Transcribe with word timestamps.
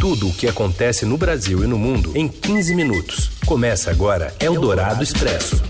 Tudo 0.00 0.28
o 0.28 0.32
que 0.32 0.48
acontece 0.48 1.04
no 1.04 1.18
Brasil 1.18 1.62
e 1.62 1.66
no 1.66 1.78
mundo 1.78 2.16
em 2.16 2.26
15 2.26 2.74
minutos. 2.74 3.32
Começa 3.44 3.90
agora 3.90 4.32
Eldorado 4.40 5.02
Expresso. 5.04 5.62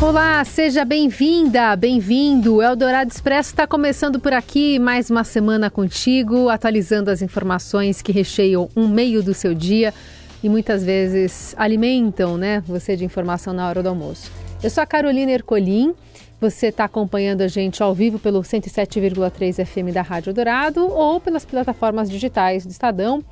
Olá, 0.00 0.44
seja 0.44 0.84
bem-vinda, 0.84 1.74
bem-vindo. 1.74 2.62
Eldorado 2.62 3.10
Expresso 3.10 3.50
está 3.50 3.66
começando 3.66 4.20
por 4.20 4.32
aqui, 4.32 4.78
mais 4.78 5.10
uma 5.10 5.24
semana 5.24 5.68
contigo, 5.68 6.48
atualizando 6.48 7.10
as 7.10 7.22
informações 7.22 8.00
que 8.00 8.12
recheiam 8.12 8.68
um 8.76 8.86
meio 8.86 9.24
do 9.24 9.34
seu 9.34 9.52
dia 9.52 9.92
e 10.40 10.48
muitas 10.48 10.84
vezes 10.84 11.52
alimentam 11.58 12.36
né, 12.36 12.62
você 12.64 12.94
de 12.94 13.04
informação 13.04 13.52
na 13.52 13.68
hora 13.68 13.82
do 13.82 13.88
almoço. 13.88 14.30
Eu 14.62 14.70
sou 14.70 14.84
a 14.84 14.86
Carolina 14.86 15.32
Ercolim, 15.32 15.96
você 16.40 16.68
está 16.68 16.84
acompanhando 16.84 17.42
a 17.42 17.48
gente 17.48 17.82
ao 17.82 17.94
vivo 17.94 18.18
pelo 18.18 18.40
107,3 18.40 19.64
FM 19.64 19.92
da 19.92 20.00
Rádio 20.00 20.32
Dourado 20.32 20.86
ou 20.88 21.20
pelas 21.20 21.44
plataformas 21.44 22.08
digitais 22.08 22.64
do 22.64 22.70
Estadão 22.70 23.22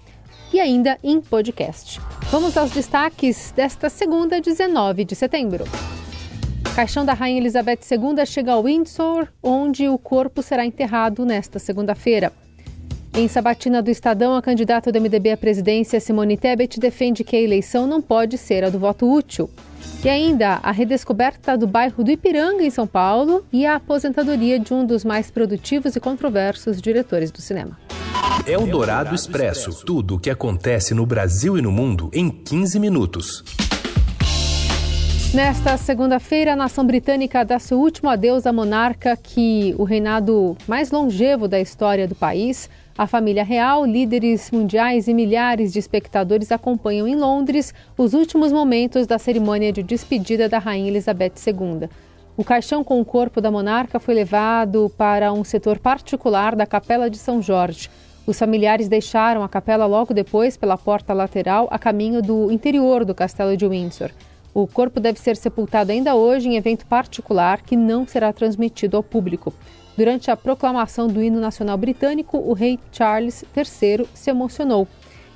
e 0.52 0.60
ainda 0.60 0.98
em 1.02 1.20
podcast. 1.20 2.00
Vamos 2.30 2.56
aos 2.56 2.70
destaques 2.70 3.52
desta 3.56 3.88
segunda, 3.88 4.40
19 4.40 5.04
de 5.04 5.14
setembro. 5.14 5.64
Caixão 6.74 7.04
da 7.04 7.14
Rainha 7.14 7.40
Elizabeth 7.40 7.80
II 7.90 8.24
chega 8.26 8.52
ao 8.52 8.62
Windsor, 8.62 9.26
onde 9.42 9.88
o 9.88 9.98
corpo 9.98 10.42
será 10.42 10.64
enterrado 10.64 11.24
nesta 11.24 11.58
segunda-feira. 11.58 12.32
Em 13.14 13.26
sabatina 13.26 13.82
do 13.82 13.90
Estadão, 13.90 14.36
a 14.36 14.42
candidata 14.42 14.92
do 14.92 15.00
MDB 15.00 15.32
à 15.32 15.36
presidência, 15.36 15.98
Simone 15.98 16.36
Tebet, 16.36 16.78
defende 16.78 17.24
que 17.24 17.34
a 17.34 17.40
eleição 17.40 17.86
não 17.86 18.00
pode 18.00 18.38
ser 18.38 18.64
a 18.64 18.70
do 18.70 18.78
voto 18.78 19.10
útil. 19.10 19.50
E 20.04 20.08
ainda 20.08 20.60
a 20.62 20.70
redescoberta 20.70 21.56
do 21.56 21.66
bairro 21.66 22.04
do 22.04 22.10
Ipiranga, 22.10 22.62
em 22.62 22.70
São 22.70 22.86
Paulo, 22.86 23.44
e 23.52 23.66
a 23.66 23.76
aposentadoria 23.76 24.58
de 24.58 24.72
um 24.72 24.86
dos 24.86 25.04
mais 25.04 25.30
produtivos 25.30 25.96
e 25.96 26.00
controversos 26.00 26.80
diretores 26.80 27.30
do 27.30 27.40
cinema. 27.40 27.78
É 28.46 28.56
o 28.56 28.66
Dourado 28.66 29.14
Expresso 29.14 29.84
tudo 29.84 30.14
o 30.14 30.18
que 30.18 30.30
acontece 30.30 30.94
no 30.94 31.04
Brasil 31.04 31.58
e 31.58 31.62
no 31.62 31.72
mundo 31.72 32.10
em 32.12 32.30
15 32.30 32.78
minutos. 32.78 33.44
Nesta 35.34 35.76
segunda-feira, 35.76 36.54
a 36.54 36.56
nação 36.56 36.86
britânica 36.86 37.44
dá 37.44 37.58
seu 37.58 37.78
último 37.78 38.08
adeus 38.08 38.46
à 38.46 38.52
monarca 38.52 39.14
que 39.14 39.74
o 39.76 39.84
reinado 39.84 40.56
mais 40.66 40.90
longevo 40.90 41.46
da 41.46 41.60
história 41.60 42.08
do 42.08 42.14
país. 42.14 42.70
A 42.98 43.06
família 43.06 43.44
real, 43.44 43.86
líderes 43.86 44.50
mundiais 44.50 45.06
e 45.06 45.14
milhares 45.14 45.72
de 45.72 45.78
espectadores 45.78 46.50
acompanham 46.50 47.06
em 47.06 47.14
Londres 47.14 47.72
os 47.96 48.12
últimos 48.12 48.50
momentos 48.50 49.06
da 49.06 49.20
cerimônia 49.20 49.72
de 49.72 49.84
despedida 49.84 50.48
da 50.48 50.58
rainha 50.58 50.88
Elizabeth 50.88 51.34
II. 51.46 51.88
O 52.36 52.42
caixão 52.42 52.82
com 52.82 53.00
o 53.00 53.04
corpo 53.04 53.40
da 53.40 53.52
monarca 53.52 54.00
foi 54.00 54.14
levado 54.14 54.90
para 54.98 55.32
um 55.32 55.44
setor 55.44 55.78
particular 55.78 56.56
da 56.56 56.66
Capela 56.66 57.08
de 57.08 57.18
São 57.18 57.40
Jorge. 57.40 57.88
Os 58.26 58.36
familiares 58.36 58.88
deixaram 58.88 59.44
a 59.44 59.48
capela 59.48 59.86
logo 59.86 60.12
depois 60.12 60.56
pela 60.56 60.76
porta 60.76 61.14
lateral 61.14 61.68
a 61.70 61.78
caminho 61.78 62.20
do 62.20 62.50
interior 62.50 63.04
do 63.04 63.14
castelo 63.14 63.56
de 63.56 63.64
Windsor. 63.64 64.10
O 64.60 64.66
corpo 64.66 64.98
deve 64.98 65.20
ser 65.20 65.36
sepultado 65.36 65.92
ainda 65.92 66.16
hoje 66.16 66.48
em 66.48 66.56
evento 66.56 66.84
particular 66.84 67.62
que 67.62 67.76
não 67.76 68.04
será 68.04 68.32
transmitido 68.32 68.96
ao 68.96 69.04
público. 69.04 69.54
Durante 69.96 70.32
a 70.32 70.36
proclamação 70.36 71.06
do 71.06 71.22
hino 71.22 71.38
nacional 71.38 71.78
britânico, 71.78 72.38
o 72.38 72.52
rei 72.54 72.76
Charles 72.90 73.44
III 73.56 74.04
se 74.12 74.30
emocionou. 74.30 74.88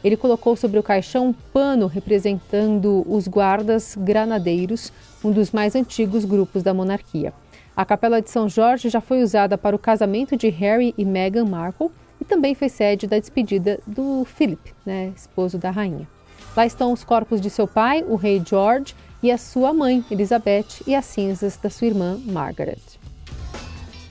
Ele 0.03 0.17
colocou 0.17 0.57
sobre 0.57 0.77
o 0.77 0.83
caixão 0.83 1.29
um 1.29 1.33
pano 1.33 1.87
representando 1.87 3.05
os 3.09 3.29
guardas 3.29 3.97
granadeiros, 3.97 4.93
um 5.23 5.31
dos 5.31 5.53
mais 5.53 5.77
antigos 5.77 6.25
grupos 6.25 6.65
da 6.65 6.75
monarquia. 6.75 7.33
A 7.77 7.85
Capela 7.85 8.21
de 8.21 8.29
São 8.29 8.49
Jorge 8.49 8.89
já 8.89 9.01
foi 9.01 9.23
usada 9.23 9.57
para 9.57 9.77
o 9.77 9.79
casamento 9.79 10.37
de 10.37 10.49
Harry 10.49 10.93
e 10.99 11.05
Meghan 11.05 11.45
Markle 11.45 11.93
e 12.21 12.25
também 12.25 12.57
foi 12.57 12.69
sede 12.69 13.07
da 13.07 13.21
despedida 13.21 13.79
do 13.87 14.25
Philip, 14.25 14.75
né, 14.85 15.13
esposo 15.15 15.59
da 15.59 15.71
rainha. 15.71 16.09
Lá 16.57 16.67
estão 16.67 16.93
os 16.93 17.05
corpos 17.05 17.41
de 17.41 17.49
seu 17.49 17.69
pai, 17.69 18.05
o 18.07 18.17
rei 18.17 18.43
George, 18.45 18.95
e 19.23 19.31
a 19.31 19.39
sua 19.39 19.73
mãe, 19.73 20.05
Elizabeth, 20.11 20.83
e 20.87 20.95
as 20.95 21.05
cinzas 21.05 21.57
da 21.57 21.71
sua 21.71 21.87
irmã, 21.87 22.19
Margaret. 22.27 23.03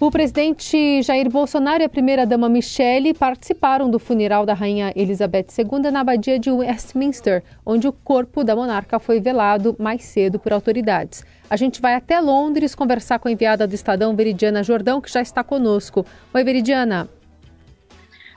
O 0.01 0.09
presidente 0.09 1.03
Jair 1.03 1.29
Bolsonaro 1.29 1.83
e 1.83 1.85
a 1.85 1.89
primeira-dama 1.89 2.49
Michelle 2.49 3.13
participaram 3.13 3.88
do 3.88 3.99
funeral 3.99 4.47
da 4.47 4.53
rainha 4.55 4.91
Elizabeth 4.95 5.45
II 5.55 5.91
na 5.91 5.99
abadia 5.99 6.39
de 6.39 6.49
Westminster, 6.49 7.44
onde 7.63 7.88
o 7.88 7.94
corpo 7.94 8.44
da 8.44 8.55
monarca 8.55 8.97
foi 8.97 9.19
velado 9.19 9.75
mais 9.77 10.03
cedo 10.03 10.39
por 10.39 10.53
autoridades. 10.53 11.23
A 11.47 11.55
gente 11.55 11.79
vai 11.79 11.93
até 11.93 12.19
Londres 12.19 12.73
conversar 12.73 13.19
com 13.19 13.28
a 13.28 13.31
enviada 13.31 13.67
do 13.67 13.75
Estadão, 13.75 14.16
Veridiana 14.16 14.63
Jordão, 14.63 14.99
que 14.99 15.11
já 15.11 15.22
está 15.22 15.43
conosco. 15.43 16.03
Oi, 16.33 16.43
Veridiana. 16.43 17.07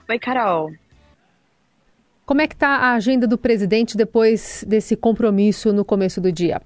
Oi, 0.07 0.19
Carol. 0.19 0.71
Como 2.25 2.41
é 2.41 2.47
que 2.47 2.55
está 2.55 2.69
a 2.69 2.93
agenda 2.95 3.27
do 3.27 3.37
presidente 3.37 3.95
depois 3.95 4.65
desse 4.67 4.95
compromisso 4.95 5.71
no 5.71 5.85
começo 5.85 6.19
do 6.19 6.31
dia? 6.31 6.59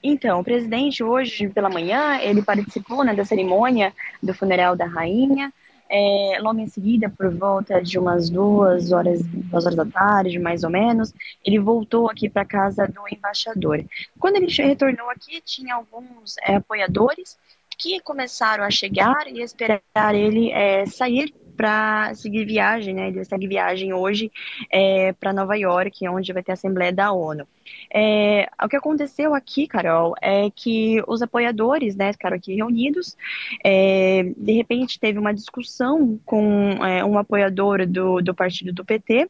Então, 0.00 0.38
o 0.38 0.44
presidente 0.44 1.02
hoje 1.02 1.48
pela 1.48 1.68
manhã 1.68 2.18
ele 2.18 2.40
participou 2.40 3.02
né, 3.02 3.12
da 3.12 3.24
cerimônia 3.24 3.92
do 4.22 4.32
funeral 4.32 4.76
da 4.76 4.86
rainha. 4.86 5.52
É, 5.88 6.38
logo 6.40 6.58
em 6.60 6.68
seguida, 6.68 7.08
por 7.10 7.32
volta 7.34 7.80
de 7.80 7.98
umas 7.98 8.30
duas 8.30 8.92
horas, 8.92 9.22
duas 9.22 9.66
horas 9.66 9.76
da 9.76 9.84
tarde, 9.84 10.38
mais 10.38 10.62
ou 10.62 10.70
menos, 10.70 11.12
ele 11.44 11.58
voltou 11.58 12.08
aqui 12.08 12.28
para 12.28 12.44
casa 12.44 12.86
do 12.86 13.02
embaixador. 13.12 13.84
Quando 14.18 14.36
ele 14.36 14.46
retornou 14.46 15.10
aqui, 15.10 15.40
tinha 15.44 15.74
alguns 15.74 16.36
é, 16.38 16.56
apoiadores 16.56 17.36
que 17.78 18.00
começaram 18.00 18.64
a 18.64 18.70
chegar 18.70 19.26
e 19.26 19.40
esperar 19.40 20.14
ele 20.14 20.50
é, 20.50 20.86
sair 20.86 21.32
para 21.56 22.14
seguir 22.14 22.44
viagem, 22.44 22.94
né? 22.94 23.08
Ele 23.08 23.24
segue 23.24 23.46
viagem 23.46 23.92
hoje 23.92 24.30
é, 24.70 25.12
para 25.12 25.32
Nova 25.32 25.56
York, 25.56 26.06
onde 26.08 26.32
vai 26.32 26.42
ter 26.42 26.52
a 26.52 26.54
Assembleia 26.54 26.92
da 26.92 27.12
ONU. 27.12 27.46
É, 27.92 28.48
o 28.62 28.68
que 28.68 28.76
aconteceu 28.76 29.34
aqui, 29.34 29.66
Carol, 29.66 30.14
é 30.20 30.50
que 30.50 31.02
os 31.06 31.22
apoiadores, 31.22 31.96
né, 31.96 32.12
ficaram 32.12 32.36
aqui 32.36 32.54
reunidos. 32.54 33.16
É, 33.64 34.22
de 34.36 34.52
repente 34.52 35.00
teve 35.00 35.18
uma 35.18 35.32
discussão 35.32 36.18
com 36.24 36.72
é, 36.84 37.04
um 37.04 37.18
apoiador 37.18 37.86
do, 37.86 38.20
do 38.20 38.34
partido 38.34 38.72
do 38.72 38.84
PT, 38.84 39.28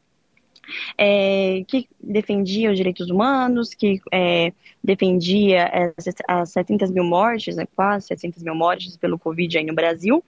é, 0.99 1.63
que 1.67 1.89
defendia 2.01 2.71
os 2.71 2.77
direitos 2.77 3.09
humanos, 3.11 3.73
que 3.75 4.01
é, 4.13 4.53
defendia 4.83 5.71
as, 5.97 6.15
as 6.29 6.51
700 6.51 6.91
mil 6.91 7.05
mortes, 7.05 7.57
né, 7.57 7.67
quase 7.75 8.07
700 8.09 8.43
mil 8.43 8.55
mortes 8.55 8.97
pelo 8.97 9.19
Covid 9.19 9.59
aí 9.59 9.65
no 9.65 9.75
Brasil, 9.75 10.25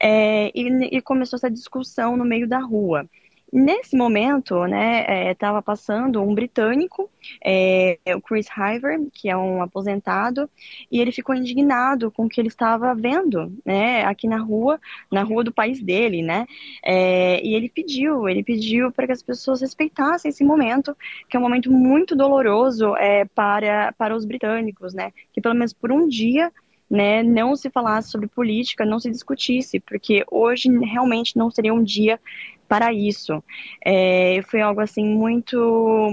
é, 0.00 0.50
e, 0.54 0.96
e 0.96 1.02
começou 1.02 1.36
essa 1.36 1.50
discussão 1.50 2.16
no 2.16 2.24
meio 2.24 2.48
da 2.48 2.58
rua. 2.58 3.08
Nesse 3.52 3.94
momento, 3.94 4.64
né, 4.64 5.30
estava 5.30 5.58
é, 5.58 5.60
passando 5.62 6.22
um 6.22 6.34
britânico, 6.34 7.10
é, 7.44 7.98
o 8.16 8.20
Chris 8.22 8.46
Hiver, 8.48 8.98
que 9.12 9.28
é 9.28 9.36
um 9.36 9.60
aposentado, 9.60 10.48
e 10.90 10.98
ele 10.98 11.12
ficou 11.12 11.34
indignado 11.34 12.10
com 12.10 12.24
o 12.24 12.28
que 12.30 12.40
ele 12.40 12.48
estava 12.48 12.94
vendo, 12.94 13.52
né, 13.62 14.04
aqui 14.06 14.26
na 14.26 14.38
rua, 14.38 14.80
na 15.10 15.22
rua 15.22 15.44
do 15.44 15.52
país 15.52 15.82
dele, 15.82 16.22
né, 16.22 16.46
é, 16.82 17.44
e 17.46 17.54
ele 17.54 17.68
pediu, 17.68 18.26
ele 18.26 18.42
pediu 18.42 18.90
para 18.90 19.04
que 19.04 19.12
as 19.12 19.22
pessoas 19.22 19.60
respeitassem 19.60 20.30
esse 20.30 20.42
momento, 20.42 20.96
que 21.28 21.36
é 21.36 21.38
um 21.38 21.42
momento 21.42 21.70
muito 21.70 22.16
doloroso 22.16 22.96
é, 22.96 23.26
para, 23.26 23.92
para 23.98 24.16
os 24.16 24.24
britânicos, 24.24 24.94
né, 24.94 25.12
que 25.30 25.42
pelo 25.42 25.54
menos 25.54 25.74
por 25.74 25.92
um 25.92 26.08
dia 26.08 26.50
né, 26.92 27.22
não 27.22 27.56
se 27.56 27.70
falasse 27.70 28.10
sobre 28.10 28.26
política, 28.26 28.84
não 28.84 29.00
se 29.00 29.10
discutisse, 29.10 29.80
porque 29.80 30.22
hoje 30.30 30.68
realmente 30.84 31.38
não 31.38 31.50
seria 31.50 31.72
um 31.72 31.82
dia 31.82 32.20
para 32.68 32.92
isso. 32.92 33.42
É, 33.82 34.42
foi 34.42 34.60
algo 34.60 34.78
assim 34.82 35.02
muito 35.02 35.56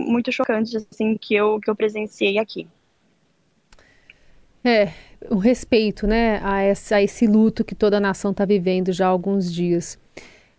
muito 0.08 0.32
chocante 0.32 0.78
assim 0.78 1.18
que 1.18 1.36
eu 1.36 1.60
que 1.60 1.70
eu 1.70 1.76
presenciei 1.76 2.38
aqui. 2.38 2.66
É, 4.64 4.94
o 5.30 5.36
respeito, 5.36 6.08
né, 6.08 6.40
a, 6.42 6.62
essa, 6.62 6.96
a 6.96 7.04
esse 7.04 7.28
luto 7.28 7.66
que 7.66 7.76
toda 7.76 7.98
a 7.98 8.00
nação 8.00 8.32
está 8.32 8.46
vivendo 8.46 8.94
já 8.94 9.08
há 9.08 9.10
alguns 9.10 9.52
dias. 9.52 10.00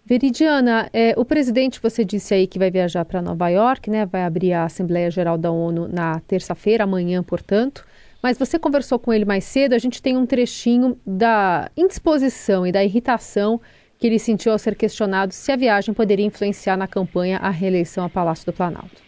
Veridiana, 0.04 0.90
é, 0.92 1.14
o 1.16 1.24
presidente, 1.24 1.80
você 1.80 2.04
disse 2.04 2.34
aí 2.34 2.46
que 2.46 2.58
vai 2.58 2.70
viajar 2.70 3.06
para 3.06 3.22
Nova 3.22 3.48
York, 3.48 3.88
né? 3.88 4.04
Vai 4.04 4.24
abrir 4.24 4.52
a 4.52 4.64
Assembleia 4.64 5.10
Geral 5.10 5.38
da 5.38 5.50
ONU 5.50 5.86
na 5.88 6.20
terça-feira, 6.20 6.84
amanhã, 6.84 7.22
portanto. 7.22 7.86
Mas 8.22 8.36
você 8.36 8.58
conversou 8.58 8.98
com 8.98 9.12
ele 9.12 9.24
mais 9.24 9.44
cedo, 9.44 9.74
a 9.74 9.78
gente 9.78 10.02
tem 10.02 10.16
um 10.16 10.26
trechinho 10.26 10.98
da 11.06 11.70
indisposição 11.76 12.66
e 12.66 12.72
da 12.72 12.84
irritação 12.84 13.60
que 13.98 14.06
ele 14.06 14.18
sentiu 14.18 14.52
ao 14.52 14.58
ser 14.58 14.74
questionado 14.74 15.32
se 15.32 15.50
a 15.52 15.56
viagem 15.56 15.94
poderia 15.94 16.24
influenciar 16.24 16.76
na 16.76 16.86
campanha 16.86 17.38
à 17.38 17.50
reeleição 17.50 18.04
ao 18.04 18.10
Palácio 18.10 18.46
do 18.46 18.52
Planalto. 18.52 19.02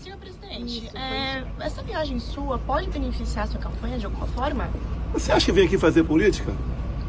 Senhor 0.00 0.18
presidente, 0.18 0.88
é, 0.96 1.44
essa 1.60 1.82
viagem 1.82 2.18
sua 2.18 2.58
pode 2.58 2.88
beneficiar 2.90 3.44
a 3.44 3.48
sua 3.48 3.60
campanha 3.60 3.98
de 3.98 4.06
alguma 4.06 4.26
forma? 4.28 4.68
Você 5.12 5.32
acha 5.32 5.46
que 5.46 5.52
vem 5.52 5.66
aqui 5.66 5.78
fazer 5.78 6.04
política? 6.04 6.52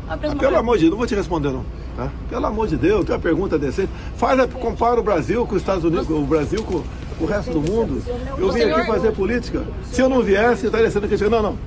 Ah, 0.08 0.18
pelo 0.18 0.58
amor 0.58 0.78
de 0.78 0.82
Deus, 0.82 0.92
não 0.92 0.98
vou 0.98 1.08
te 1.08 1.16
responder 1.16 1.52
não. 1.52 1.66
Tá? 1.96 2.12
Pelo 2.30 2.46
amor 2.46 2.68
de 2.68 2.76
Deus, 2.76 3.06
tem 3.06 3.16
uma 3.16 3.22
pergunta 3.22 3.58
decente. 3.58 3.90
Faz, 4.18 4.40
compara 4.54 5.00
o 5.00 5.04
Brasil 5.04 5.46
com 5.46 5.56
os 5.56 5.62
Estados 5.62 5.84
Unidos, 5.84 6.10
o 6.10 6.26
Brasil 6.26 6.64
com 6.64 6.84
o 7.24 7.26
resto 7.26 7.52
do 7.52 7.62
mundo. 7.62 8.04
Eu 8.38 8.52
vim 8.52 8.62
aqui 8.64 8.86
fazer 8.86 9.12
política. 9.12 9.66
Se 9.86 10.02
eu 10.02 10.10
não 10.10 10.22
viesse, 10.22 10.66
eu 10.66 10.70
estaria 10.70 10.90
sendo 10.90 11.08
questionado. 11.08 11.44
Não, 11.44 11.52
não. 11.52 11.60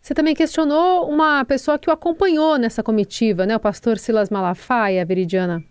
Você 0.00 0.14
também 0.14 0.34
questionou 0.34 1.08
uma 1.08 1.44
pessoa 1.44 1.78
que 1.78 1.90
o 1.90 1.92
acompanhou 1.92 2.56
nessa 2.58 2.82
comitiva, 2.82 3.44
né? 3.44 3.56
O 3.56 3.60
pastor 3.60 3.98
Silas 3.98 4.30
Malafaia, 4.30 5.04
Veridiana. 5.04 5.64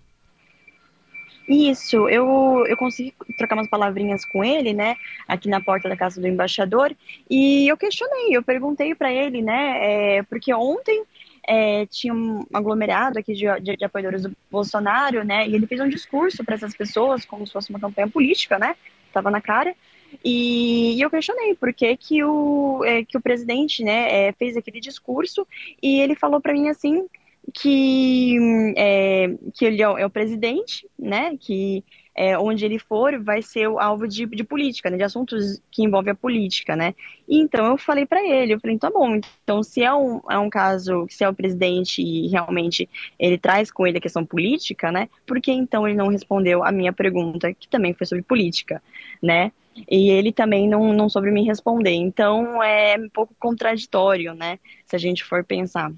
Isso, 1.47 2.09
eu, 2.09 2.65
eu 2.67 2.75
consegui 2.75 3.13
trocar 3.37 3.55
umas 3.55 3.69
palavrinhas 3.69 4.25
com 4.25 4.43
ele, 4.43 4.73
né, 4.73 4.95
aqui 5.27 5.47
na 5.47 5.61
porta 5.61 5.87
da 5.87 5.95
casa 5.95 6.19
do 6.19 6.27
embaixador, 6.27 6.95
e 7.29 7.67
eu 7.67 7.77
questionei, 7.77 8.35
eu 8.35 8.41
perguntei 8.41 8.95
para 8.95 9.13
ele, 9.13 9.43
né, 9.43 10.17
é, 10.17 10.23
porque 10.23 10.51
ontem 10.51 11.03
é, 11.47 11.85
tinha 11.85 12.13
um 12.13 12.45
aglomerado 12.53 13.19
aqui 13.19 13.33
de, 13.33 13.45
de, 13.61 13.77
de, 13.77 13.85
apoiadores 13.85 14.23
do 14.23 14.35
Bolsonaro, 14.49 15.23
né, 15.23 15.47
e 15.47 15.55
ele 15.55 15.67
fez 15.67 15.81
um 15.81 15.89
discurso 15.89 16.43
para 16.43 16.55
essas 16.55 16.75
pessoas, 16.75 17.25
como 17.25 17.45
se 17.45 17.53
fosse 17.53 17.69
uma 17.69 17.79
campanha 17.79 18.07
política, 18.07 18.57
né, 18.57 18.75
tava 19.13 19.31
na 19.31 19.41
cara, 19.41 19.75
e, 20.23 20.95
e 20.95 21.01
eu 21.01 21.09
questionei 21.09 21.55
por 21.55 21.73
que, 21.73 21.95
que, 21.97 22.23
o, 22.23 22.83
é, 22.85 23.03
que 23.03 23.17
o 23.17 23.21
presidente, 23.21 23.83
né, 23.83 24.27
é, 24.27 24.31
fez 24.33 24.57
aquele 24.57 24.79
discurso, 24.79 25.47
e 25.81 25.99
ele 25.99 26.15
falou 26.15 26.39
para 26.41 26.53
mim 26.53 26.69
assim, 26.69 27.05
que, 27.53 28.73
é, 28.77 29.27
que 29.53 29.65
ele 29.65 29.81
é 29.81 29.89
o, 29.89 29.97
é 29.97 30.05
o, 30.05 30.09
presidente, 30.09 30.87
né? 30.97 31.37
Que 31.37 31.83
é, 32.15 32.37
onde 32.37 32.65
ele 32.65 32.79
for 32.79 33.21
vai 33.21 33.41
ser 33.41 33.67
o 33.67 33.77
alvo 33.77 34.07
de, 34.07 34.25
de 34.25 34.43
política, 34.43 34.89
né, 34.89 34.97
de 34.97 35.03
assuntos 35.03 35.61
que 35.69 35.83
envolvem 35.83 36.13
a 36.13 36.15
política, 36.15 36.75
né? 36.75 36.95
E 37.27 37.37
então 37.39 37.65
eu 37.65 37.77
falei 37.77 38.05
para 38.05 38.25
ele, 38.25 38.53
eu 38.53 38.59
falei, 38.59 38.77
tá 38.77 38.89
bom, 38.89 39.19
então 39.43 39.61
se 39.61 39.83
é 39.83 39.93
um, 39.93 40.21
é 40.29 40.39
um 40.39 40.49
caso, 40.49 41.05
se 41.09 41.23
é 41.23 41.29
o 41.29 41.33
presidente 41.33 42.01
e 42.01 42.27
realmente 42.27 42.89
ele 43.19 43.37
traz 43.37 43.69
com 43.69 43.85
ele 43.85 43.97
a 43.97 44.01
questão 44.01 44.25
política, 44.25 44.91
né? 44.91 45.09
Por 45.25 45.41
que 45.41 45.51
então 45.51 45.87
ele 45.87 45.97
não 45.97 46.07
respondeu 46.07 46.63
a 46.63 46.71
minha 46.71 46.93
pergunta, 46.93 47.53
que 47.53 47.67
também 47.67 47.93
foi 47.93 48.07
sobre 48.07 48.23
política, 48.23 48.81
né? 49.21 49.51
E 49.89 50.09
ele 50.09 50.31
também 50.31 50.69
não, 50.69 50.93
não 50.93 51.09
soube 51.09 51.29
me 51.31 51.43
responder. 51.43 51.91
Então 51.91 52.63
é 52.63 52.97
um 52.97 53.09
pouco 53.09 53.35
contraditório, 53.37 54.33
né? 54.33 54.57
Se 54.85 54.95
a 54.95 54.99
gente 54.99 55.23
for 55.23 55.43
pensar. 55.43 55.91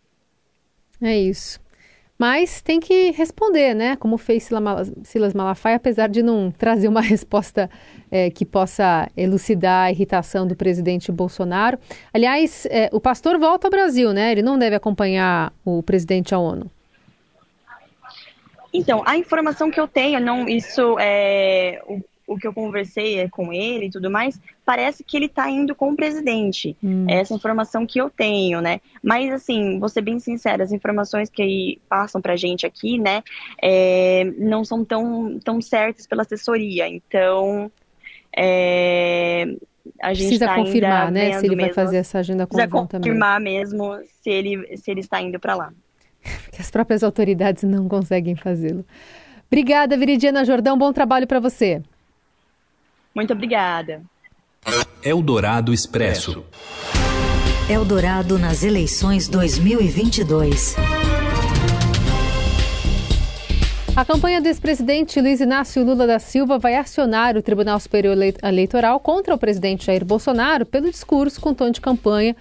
É 1.01 1.17
isso. 1.17 1.59
Mas 2.17 2.61
tem 2.61 2.79
que 2.79 3.11
responder, 3.11 3.75
né? 3.75 3.95
Como 3.95 4.17
fez 4.17 4.49
Silas 5.03 5.33
Malafaia, 5.35 5.75
apesar 5.75 6.09
de 6.09 6.23
não 6.23 6.49
trazer 6.49 6.87
uma 6.87 7.01
resposta 7.01 7.69
é, 8.09 8.31
que 8.31 8.43
possa 8.43 9.07
elucidar 9.15 9.85
a 9.85 9.91
irritação 9.91 10.47
do 10.47 10.55
presidente 10.55 11.11
Bolsonaro. 11.11 11.77
Aliás, 12.11 12.65
é, 12.71 12.89
o 12.91 12.99
pastor 12.99 13.37
volta 13.37 13.67
ao 13.67 13.71
Brasil, 13.71 14.13
né? 14.13 14.31
Ele 14.31 14.41
não 14.41 14.57
deve 14.57 14.75
acompanhar 14.75 15.53
o 15.63 15.83
presidente 15.83 16.33
à 16.33 16.39
ONU. 16.39 16.71
Então, 18.73 19.03
a 19.05 19.15
informação 19.15 19.69
que 19.69 19.79
eu 19.79 19.87
tenho, 19.87 20.19
não, 20.19 20.47
isso 20.47 20.97
é 20.99 21.81
o 21.87 22.01
o 22.27 22.37
que 22.37 22.45
eu 22.45 22.53
conversei 22.53 23.19
é 23.19 23.29
com 23.29 23.53
ele 23.53 23.85
e 23.85 23.89
tudo 23.89 24.11
mais, 24.11 24.39
parece 24.65 25.01
que 25.01 25.15
ele 25.15 25.29
tá 25.29 25.49
indo 25.49 25.73
com 25.73 25.91
o 25.91 25.95
presidente. 25.95 26.75
Hum. 26.83 27.05
Essa 27.09 27.33
informação 27.33 27.87
que 27.87 27.99
eu 27.99 28.09
tenho, 28.09 28.59
né? 28.59 28.81
Mas, 29.01 29.31
assim, 29.31 29.79
vou 29.79 29.87
ser 29.87 30.01
bem 30.01 30.19
sincera, 30.19 30.61
as 30.61 30.73
informações 30.73 31.29
que 31.29 31.79
passam 31.87 32.21
pra 32.21 32.35
gente 32.35 32.65
aqui, 32.65 32.99
né, 32.99 33.23
é, 33.63 34.25
não 34.37 34.65
são 34.65 34.83
tão, 34.83 35.39
tão 35.39 35.61
certas 35.61 36.05
pela 36.05 36.23
assessoria. 36.23 36.85
Então, 36.87 37.71
é, 38.35 39.55
a 40.01 40.13
gente 40.13 40.27
Precisa 40.27 40.47
tá 40.47 40.55
confirmar, 40.55 41.09
né, 41.09 41.39
se 41.39 41.45
ele 41.45 41.55
mesmo, 41.55 41.61
vai 41.61 41.73
fazer 41.73 41.97
essa 41.97 42.19
agenda 42.19 42.45
conjunta 42.45 42.67
Precisa 42.67 42.99
confirmar 42.99 43.39
mesmo, 43.39 43.91
mesmo 43.91 44.07
se, 44.21 44.29
ele, 44.29 44.77
se 44.77 44.91
ele 44.91 44.99
está 44.99 45.21
indo 45.21 45.39
para 45.39 45.55
lá. 45.55 45.73
Porque 46.43 46.61
as 46.61 46.69
próprias 46.69 47.03
autoridades 47.03 47.63
não 47.63 47.87
conseguem 47.87 48.35
fazê-lo. 48.35 48.85
Obrigada, 49.47 49.95
Viridiana 49.95 50.43
Jordão. 50.43 50.77
Bom 50.77 50.91
trabalho 50.91 51.25
para 51.25 51.39
você. 51.39 51.81
Muito 53.17 53.33
obrigada. 53.33 54.03
Eldorado 55.01 55.73
Expresso. 55.73 56.45
Eldorado 57.67 58.37
nas 58.37 58.63
eleições 58.63 59.27
2022. 59.27 60.75
A 63.95 64.05
campanha 64.05 64.39
do 64.39 64.47
ex-presidente 64.47 65.19
Luiz 65.19 65.41
Inácio 65.41 65.83
Lula 65.83 66.05
da 66.05 66.19
Silva 66.19 66.59
vai 66.59 66.75
acionar 66.75 67.35
o 67.35 67.41
Tribunal 67.41 67.79
Superior 67.79 68.15
Eleitoral 68.43 68.99
contra 68.99 69.33
o 69.33 69.37
presidente 69.39 69.87
Jair 69.87 70.05
Bolsonaro 70.05 70.63
pelo 70.63 70.91
discurso 70.91 71.41
com 71.41 71.55
tom 71.55 71.71
de 71.71 71.81
campanha 71.81 72.35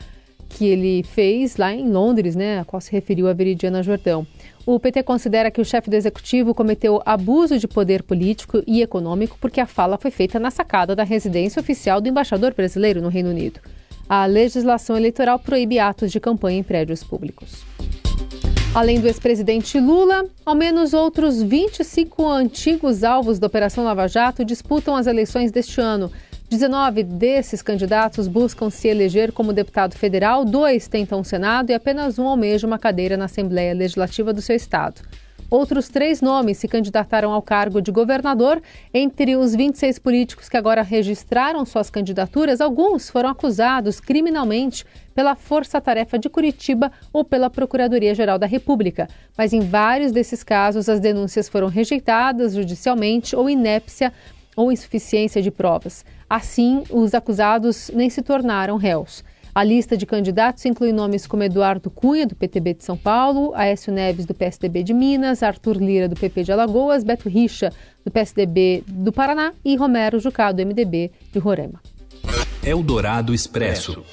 que 0.56 0.64
ele 0.64 1.02
fez 1.02 1.58
lá 1.58 1.74
em 1.74 1.86
Londres, 1.86 2.34
né, 2.34 2.60
a 2.60 2.64
qual 2.64 2.80
se 2.80 2.90
referiu 2.90 3.28
a 3.28 3.34
Veridiana 3.34 3.82
Jordão. 3.82 4.26
O 4.64 4.80
PT 4.80 5.02
considera 5.02 5.50
que 5.50 5.60
o 5.60 5.64
chefe 5.66 5.90
do 5.90 5.94
executivo 5.94 6.54
cometeu 6.54 7.02
abuso 7.04 7.58
de 7.58 7.68
poder 7.68 8.02
político 8.02 8.62
e 8.66 8.80
econômico 8.80 9.36
porque 9.38 9.60
a 9.60 9.66
fala 9.66 9.98
foi 9.98 10.10
feita 10.10 10.40
na 10.40 10.50
sacada 10.50 10.96
da 10.96 11.04
residência 11.04 11.60
oficial 11.60 12.00
do 12.00 12.08
embaixador 12.08 12.54
brasileiro 12.54 13.02
no 13.02 13.10
Reino 13.10 13.28
Unido. 13.28 13.60
A 14.08 14.24
legislação 14.24 14.96
eleitoral 14.96 15.38
proíbe 15.38 15.78
atos 15.78 16.10
de 16.10 16.18
campanha 16.18 16.60
em 16.60 16.62
prédios 16.62 17.04
públicos. 17.04 17.62
Além 18.74 18.98
do 18.98 19.06
ex-presidente 19.06 19.78
Lula, 19.78 20.24
ao 20.44 20.54
menos 20.54 20.94
outros 20.94 21.42
25 21.42 22.26
antigos 22.26 23.04
alvos 23.04 23.38
da 23.38 23.46
Operação 23.46 23.84
Lava 23.84 24.08
Jato 24.08 24.44
disputam 24.44 24.96
as 24.96 25.06
eleições 25.06 25.50
deste 25.50 25.82
ano. 25.82 26.10
19 26.48 27.02
desses 27.02 27.60
candidatos 27.60 28.28
buscam 28.28 28.70
se 28.70 28.86
eleger 28.86 29.32
como 29.32 29.52
deputado 29.52 29.96
federal, 29.96 30.44
dois 30.44 30.86
tentam 30.86 31.20
o 31.20 31.24
Senado 31.24 31.70
e 31.70 31.74
apenas 31.74 32.20
um 32.20 32.28
almeja 32.28 32.68
uma 32.68 32.78
cadeira 32.78 33.16
na 33.16 33.24
Assembleia 33.24 33.74
Legislativa 33.74 34.32
do 34.32 34.40
seu 34.40 34.54
estado. 34.54 35.02
Outros 35.50 35.88
três 35.88 36.20
nomes 36.20 36.58
se 36.58 36.68
candidataram 36.68 37.32
ao 37.32 37.42
cargo 37.42 37.80
de 37.80 37.90
governador. 37.90 38.62
Entre 38.94 39.36
os 39.36 39.54
26 39.54 39.98
políticos 39.98 40.48
que 40.48 40.56
agora 40.56 40.82
registraram 40.82 41.64
suas 41.64 41.90
candidaturas, 41.90 42.60
alguns 42.60 43.10
foram 43.10 43.28
acusados 43.28 44.00
criminalmente 44.00 44.84
pela 45.14 45.34
Força 45.34 45.80
Tarefa 45.80 46.16
de 46.16 46.28
Curitiba 46.28 46.92
ou 47.12 47.24
pela 47.24 47.50
Procuradoria-Geral 47.50 48.38
da 48.38 48.46
República. 48.46 49.08
Mas 49.36 49.52
em 49.52 49.60
vários 49.60 50.12
desses 50.12 50.44
casos, 50.44 50.88
as 50.88 51.00
denúncias 51.00 51.48
foram 51.48 51.68
rejeitadas 51.68 52.54
judicialmente 52.54 53.34
ou 53.34 53.50
inépcia 53.50 54.12
ou 54.56 54.72
insuficiência 54.72 55.42
de 55.42 55.50
provas. 55.50 56.04
Assim, 56.28 56.82
os 56.90 57.14
acusados 57.14 57.90
nem 57.94 58.10
se 58.10 58.20
tornaram 58.20 58.76
réus. 58.76 59.22
A 59.54 59.64
lista 59.64 59.96
de 59.96 60.04
candidatos 60.04 60.66
inclui 60.66 60.92
nomes 60.92 61.26
como 61.26 61.42
Eduardo 61.42 61.88
Cunha, 61.88 62.26
do 62.26 62.34
PTB 62.34 62.74
de 62.74 62.84
São 62.84 62.96
Paulo, 62.96 63.52
Aécio 63.54 63.90
Neves, 63.90 64.26
do 64.26 64.34
PSDB 64.34 64.82
de 64.82 64.92
Minas, 64.92 65.42
Arthur 65.42 65.76
Lira, 65.76 66.08
do 66.08 66.14
PP 66.14 66.42
de 66.42 66.52
Alagoas, 66.52 67.02
Beto 67.02 67.26
Richa, 67.28 67.72
do 68.04 68.10
PSDB 68.10 68.84
do 68.86 69.10
Paraná 69.10 69.54
e 69.64 69.74
Romero 69.76 70.18
Jucá, 70.18 70.52
do 70.52 70.60
MDB 70.60 71.10
de 71.32 71.38
Roraima. 71.38 71.80
Eldorado 72.62 73.32
Expresso. 73.32 74.04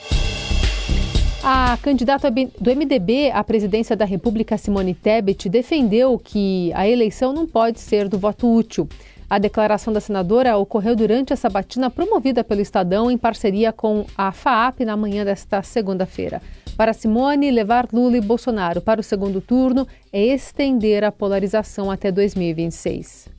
A 1.43 1.77
candidata 1.81 2.31
do 2.31 2.73
MDB 2.73 3.29
à 3.31 3.43
presidência 3.43 3.97
da 3.97 4.05
República, 4.05 4.57
Simone 4.57 4.93
Tebet, 4.93 5.49
defendeu 5.49 6.17
que 6.17 6.71
a 6.73 6.87
eleição 6.87 7.33
não 7.33 7.45
pode 7.45 7.81
ser 7.81 8.07
do 8.07 8.17
voto 8.17 8.49
útil. 8.49 8.87
A 9.33 9.39
declaração 9.39 9.91
da 9.91 9.99
senadora 9.99 10.55
ocorreu 10.57 10.95
durante 10.95 11.33
a 11.33 11.35
sabatina 11.35 11.89
promovida 11.89 12.43
pelo 12.43 12.61
Estadão 12.61 13.09
em 13.09 13.17
parceria 13.17 13.73
com 13.73 14.05
a 14.15 14.31
FAAP 14.31 14.81
na 14.81 14.95
manhã 14.95 15.25
desta 15.25 15.63
segunda-feira. 15.63 16.39
Para 16.77 16.93
Simone, 16.93 17.49
levar 17.49 17.87
Lula 17.91 18.17
e 18.17 18.21
Bolsonaro 18.21 18.79
para 18.79 19.01
o 19.01 19.03
segundo 19.03 19.41
turno 19.41 19.87
é 20.11 20.21
estender 20.23 21.03
a 21.03 21.11
polarização 21.11 21.89
até 21.89 22.11
2026 22.11 23.32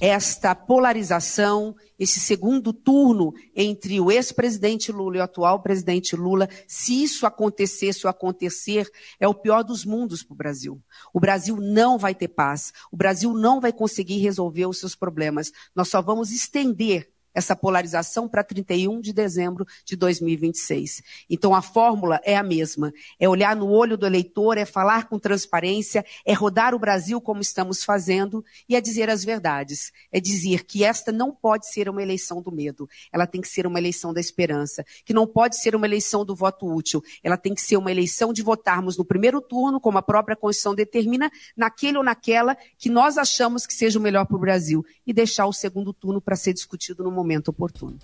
esta 0.00 0.54
polarização, 0.54 1.76
esse 1.98 2.18
segundo 2.18 2.72
turno 2.72 3.34
entre 3.54 4.00
o 4.00 4.10
ex-presidente 4.10 4.90
Lula 4.90 5.18
e 5.18 5.20
o 5.20 5.22
atual 5.22 5.62
presidente 5.62 6.16
Lula, 6.16 6.48
se 6.66 7.02
isso 7.02 7.26
acontecer, 7.26 7.92
se 7.92 8.08
acontecer, 8.08 8.90
é 9.20 9.28
o 9.28 9.34
pior 9.34 9.62
dos 9.62 9.84
mundos 9.84 10.22
para 10.22 10.32
o 10.32 10.36
Brasil. 10.36 10.82
O 11.12 11.20
Brasil 11.20 11.56
não 11.56 11.98
vai 11.98 12.14
ter 12.14 12.28
paz, 12.28 12.72
o 12.90 12.96
Brasil 12.96 13.34
não 13.34 13.60
vai 13.60 13.72
conseguir 13.72 14.18
resolver 14.18 14.66
os 14.66 14.78
seus 14.78 14.94
problemas. 14.94 15.52
Nós 15.74 15.88
só 15.88 16.00
vamos 16.00 16.32
estender 16.32 17.10
essa 17.34 17.54
polarização 17.54 18.28
para 18.28 18.42
31 18.42 19.00
de 19.00 19.12
dezembro 19.12 19.66
de 19.84 19.96
2026. 19.96 21.02
Então 21.28 21.54
a 21.54 21.62
fórmula 21.62 22.20
é 22.24 22.36
a 22.36 22.42
mesma: 22.42 22.92
é 23.18 23.28
olhar 23.28 23.54
no 23.56 23.68
olho 23.68 23.96
do 23.96 24.06
eleitor, 24.06 24.58
é 24.58 24.64
falar 24.64 25.08
com 25.08 25.18
transparência, 25.18 26.04
é 26.24 26.32
rodar 26.32 26.74
o 26.74 26.78
Brasil 26.78 27.20
como 27.20 27.40
estamos 27.40 27.84
fazendo 27.84 28.44
e 28.68 28.76
é 28.76 28.80
dizer 28.80 29.10
as 29.10 29.24
verdades. 29.24 29.92
É 30.12 30.20
dizer 30.20 30.64
que 30.64 30.84
esta 30.84 31.12
não 31.12 31.32
pode 31.32 31.70
ser 31.70 31.88
uma 31.88 32.02
eleição 32.02 32.42
do 32.42 32.52
medo, 32.52 32.88
ela 33.12 33.26
tem 33.26 33.40
que 33.40 33.48
ser 33.48 33.66
uma 33.66 33.78
eleição 33.78 34.12
da 34.12 34.20
esperança, 34.20 34.84
que 35.04 35.12
não 35.12 35.26
pode 35.26 35.56
ser 35.56 35.74
uma 35.74 35.86
eleição 35.86 36.24
do 36.24 36.34
voto 36.34 36.66
útil, 36.66 37.02
ela 37.22 37.36
tem 37.36 37.54
que 37.54 37.60
ser 37.60 37.76
uma 37.76 37.90
eleição 37.90 38.32
de 38.32 38.42
votarmos 38.42 38.96
no 38.96 39.04
primeiro 39.04 39.40
turno, 39.40 39.80
como 39.80 39.98
a 39.98 40.02
própria 40.02 40.36
Constituição 40.36 40.74
determina, 40.74 41.30
naquele 41.56 41.98
ou 41.98 42.04
naquela 42.04 42.56
que 42.78 42.88
nós 42.88 43.18
achamos 43.18 43.66
que 43.66 43.74
seja 43.74 43.98
o 43.98 44.02
melhor 44.02 44.26
para 44.26 44.36
o 44.36 44.40
Brasil 44.40 44.84
e 45.06 45.12
deixar 45.12 45.46
o 45.46 45.52
segundo 45.52 45.92
turno 45.92 46.20
para 46.20 46.36
ser 46.36 46.52
discutido 46.52 47.02
no 47.02 47.10
momento 47.20 47.48
oportuno. 47.48 47.98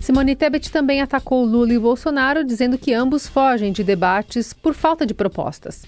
Simone 0.00 0.34
Tebet 0.36 0.70
também 0.70 1.00
atacou 1.02 1.44
Lula 1.44 1.72
e 1.72 1.78
Bolsonaro, 1.78 2.44
dizendo 2.44 2.78
que 2.78 2.94
ambos 2.94 3.26
fogem 3.26 3.72
de 3.72 3.84
debates 3.84 4.52
por 4.52 4.72
falta 4.72 5.04
de 5.04 5.12
propostas. 5.12 5.82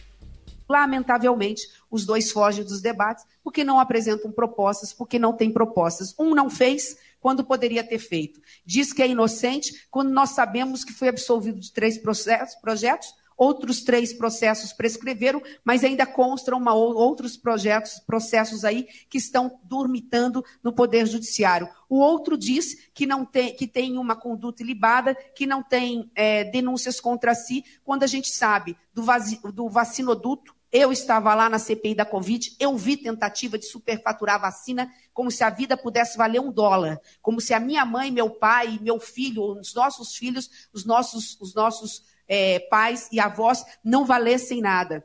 Lamentavelmente, 0.68 1.62
os 1.90 2.04
dois 2.04 2.30
fogem 2.30 2.62
dos 2.62 2.82
debates 2.82 3.24
porque 3.42 3.64
não 3.64 3.80
apresentam 3.80 4.30
propostas, 4.30 4.92
porque 4.92 5.18
não 5.18 5.32
têm 5.32 5.50
propostas. 5.50 6.14
Um 6.18 6.34
não 6.34 6.50
fez 6.50 6.96
quando 7.20 7.44
poderia 7.44 7.82
ter 7.82 7.98
feito. 7.98 8.40
Diz 8.66 8.92
que 8.92 9.02
é 9.02 9.08
inocente 9.08 9.86
quando 9.90 10.10
nós 10.10 10.30
sabemos 10.30 10.84
que 10.84 10.92
foi 10.92 11.08
absolvido 11.08 11.58
de 11.58 11.72
três 11.72 11.96
projetos, 11.96 13.14
outros 13.38 13.82
três 13.82 14.12
processos 14.12 14.72
prescreveram, 14.72 15.40
mas 15.64 15.84
ainda 15.84 16.04
constam 16.04 16.58
uma, 16.58 16.74
outros 16.74 17.36
projetos, 17.36 18.00
processos 18.00 18.64
aí 18.64 18.88
que 19.08 19.16
estão 19.16 19.60
dormitando 19.62 20.44
no 20.62 20.72
Poder 20.72 21.06
Judiciário. 21.06 21.68
O 21.88 22.00
outro 22.00 22.36
diz 22.36 22.90
que 22.92 23.06
não 23.06 23.24
tem, 23.24 23.54
que 23.54 23.68
tem 23.68 23.96
uma 23.96 24.16
conduta 24.16 24.62
ilibada, 24.62 25.14
que 25.14 25.46
não 25.46 25.62
tem 25.62 26.10
é, 26.16 26.42
denúncias 26.42 27.00
contra 27.00 27.34
si, 27.34 27.64
quando 27.84 28.02
a 28.02 28.08
gente 28.08 28.28
sabe 28.28 28.76
do, 28.92 29.04
do 29.52 29.68
vacinoduto, 29.68 30.58
eu 30.70 30.92
estava 30.92 31.34
lá 31.34 31.48
na 31.48 31.58
CPI 31.58 31.94
da 31.94 32.04
Covid, 32.04 32.54
eu 32.60 32.76
vi 32.76 32.96
tentativa 32.96 33.56
de 33.56 33.64
superfaturar 33.64 34.34
a 34.34 34.50
vacina 34.50 34.92
como 35.14 35.30
se 35.30 35.42
a 35.42 35.48
vida 35.48 35.78
pudesse 35.78 36.18
valer 36.18 36.40
um 36.40 36.52
dólar, 36.52 37.00
como 37.22 37.40
se 37.40 37.54
a 37.54 37.60
minha 37.60 37.86
mãe, 37.86 38.10
meu 38.10 38.28
pai, 38.28 38.78
meu 38.82 39.00
filho, 39.00 39.58
os 39.58 39.72
nossos 39.72 40.14
filhos, 40.14 40.68
os 40.72 40.84
nossos, 40.84 41.40
os 41.40 41.54
nossos 41.54 42.04
é, 42.28 42.58
pais 42.58 43.08
e 43.10 43.18
avós 43.18 43.64
não 43.84 44.04
valessem 44.04 44.60
nada. 44.60 45.04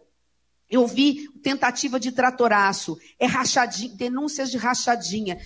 Eu 0.69 0.87
vi 0.87 1.27
tentativa 1.41 1.99
de 1.99 2.11
tratoraço, 2.11 2.97
é 3.19 3.25
rachadinha, 3.25 3.95
denúncias 3.95 4.49
de 4.51 4.57
rachadinha. 4.57 5.37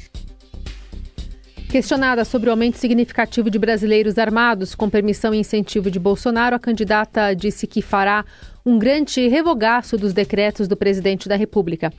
Questionada 1.70 2.24
sobre 2.24 2.48
o 2.50 2.52
aumento 2.52 2.78
significativo 2.78 3.50
de 3.50 3.60
brasileiros 3.60 4.18
armados 4.18 4.74
com 4.74 4.90
permissão 4.90 5.34
e 5.34 5.40
incentivo 5.40 5.92
de 5.92 6.00
Bolsonaro, 6.00 6.56
a 6.56 6.60
candidata 6.60 7.34
disse 7.34 7.68
que 7.68 7.82
fará 7.82 8.24
um 8.66 8.80
grande 8.80 9.28
revogaço 9.28 9.98
dos 9.98 10.14
decretos 10.14 10.68
do 10.68 10.78
presidente 10.78 11.28
da 11.28 11.36
República. 11.36 11.92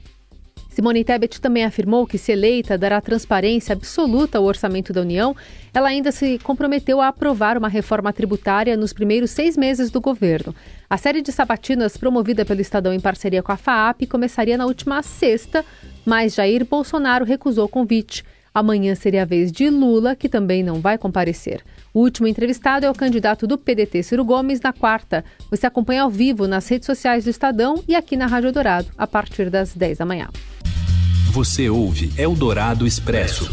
Simone 0.79 1.03
Tebet 1.03 1.41
também 1.41 1.65
afirmou 1.65 2.07
que, 2.07 2.17
se 2.17 2.31
eleita, 2.31 2.79
dará 2.79 3.01
transparência 3.01 3.73
absoluta 3.73 4.39
ao 4.39 4.45
orçamento 4.45 4.93
da 4.93 5.01
União. 5.01 5.35
Ela 5.75 5.89
ainda 5.89 6.13
se 6.13 6.39
comprometeu 6.39 7.01
a 7.01 7.09
aprovar 7.09 7.59
uma 7.59 7.69
reforma 7.69 8.13
tributária 8.13 8.77
nos 8.77 8.93
primeiros 8.93 9.33
seis 9.33 9.57
meses 9.57 9.91
do 9.91 10.01
governo. 10.01 10.55
A 10.89 10.97
série 10.97 11.21
de 11.21 11.33
sabatinas 11.33 11.97
promovida 11.97 12.45
pelo 12.45 12.61
Estadão 12.61 12.93
em 12.93 13.01
parceria 13.01 13.43
com 13.43 13.51
a 13.51 13.57
FAAP 13.57 14.07
começaria 14.09 14.57
na 14.57 14.67
última 14.67 15.03
sexta, 15.03 15.65
mas 16.07 16.37
Jair 16.37 16.65
Bolsonaro 16.65 17.25
recusou 17.25 17.65
o 17.65 17.69
convite. 17.69 18.23
Amanhã 18.55 18.95
seria 18.95 19.23
a 19.23 19.27
vez 19.27 19.51
de 19.51 19.69
Lula, 19.69 20.15
que 20.15 20.29
também 20.29 20.63
não 20.63 20.81
vai 20.81 20.97
comparecer. 20.97 21.61
O 21.93 22.01
último 22.01 22.29
entrevistado 22.29 22.87
é 22.87 22.91
o 22.91 22.95
candidato 22.95 23.49
do 23.49 23.59
PDT, 23.59 24.05
Ciro 24.05 24.25
Gomes, 24.25 24.61
na 24.61 24.73
quarta. 24.73 25.25
Você 25.51 25.67
acompanha 25.67 26.03
ao 26.03 26.11
vivo 26.11 26.47
nas 26.47 26.69
redes 26.69 26.87
sociais 26.87 27.25
do 27.25 27.31
Estadão 27.31 27.83
e 27.89 27.97
aqui 27.97 28.17
na 28.17 28.27
Rádio 28.27 28.53
Dourado, 28.53 28.89
a 28.97 29.09
partir 29.09 29.51
das 29.51 29.75
10 29.75 29.99
da 29.99 30.07
manhã. 30.07 30.29
Você 31.31 31.69
ouve 31.69 32.11
Eldorado 32.17 32.87
Expresso. 32.87 33.51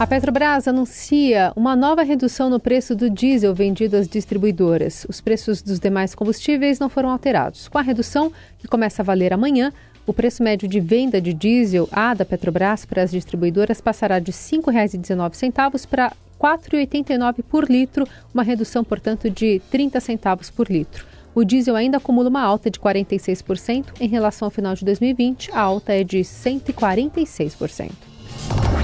A 0.00 0.04
Petrobras 0.04 0.66
anuncia 0.66 1.52
uma 1.54 1.76
nova 1.76 2.02
redução 2.02 2.50
no 2.50 2.58
preço 2.58 2.96
do 2.96 3.08
diesel 3.08 3.54
vendido 3.54 3.96
às 3.96 4.08
distribuidoras. 4.08 5.06
Os 5.08 5.20
preços 5.20 5.62
dos 5.62 5.78
demais 5.78 6.12
combustíveis 6.12 6.80
não 6.80 6.88
foram 6.88 7.08
alterados. 7.08 7.68
Com 7.68 7.78
a 7.78 7.82
redução, 7.82 8.32
que 8.58 8.66
começa 8.66 9.00
a 9.00 9.04
valer 9.04 9.32
amanhã, 9.32 9.72
o 10.04 10.12
preço 10.12 10.42
médio 10.42 10.66
de 10.66 10.80
venda 10.80 11.20
de 11.20 11.32
diesel 11.32 11.88
A 11.92 12.14
da 12.14 12.24
Petrobras 12.24 12.84
para 12.84 13.04
as 13.04 13.12
distribuidoras 13.12 13.80
passará 13.80 14.18
de 14.18 14.32
R$ 14.32 14.36
5,19 14.36 15.86
para 15.86 16.08
R$ 16.08 16.14
4,89 16.40 17.44
por 17.48 17.70
litro, 17.70 18.08
uma 18.34 18.42
redução, 18.42 18.82
portanto, 18.82 19.30
de 19.30 19.62
30 19.70 20.00
centavos 20.00 20.50
por 20.50 20.68
litro. 20.68 21.11
O 21.34 21.44
diesel 21.44 21.76
ainda 21.76 21.96
acumula 21.96 22.28
uma 22.28 22.42
alta 22.42 22.70
de 22.70 22.78
46% 22.78 23.86
em 24.00 24.08
relação 24.08 24.46
ao 24.46 24.50
final 24.50 24.74
de 24.74 24.84
2020, 24.84 25.50
a 25.52 25.60
alta 25.60 25.92
é 25.92 26.04
de 26.04 26.18
146%. 26.18 27.90